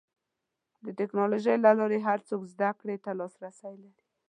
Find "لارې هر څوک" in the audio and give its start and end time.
1.79-2.41